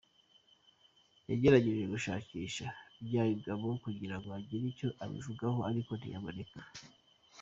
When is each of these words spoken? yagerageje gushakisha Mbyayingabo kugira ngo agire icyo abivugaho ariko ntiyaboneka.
yagerageje 1.29 1.83
gushakisha 1.93 2.65
Mbyayingabo 2.99 3.67
kugira 3.83 4.15
ngo 4.17 4.27
agire 4.39 4.63
icyo 4.71 4.89
abivugaho 5.03 5.59
ariko 5.69 5.91
ntiyaboneka. 5.95 6.59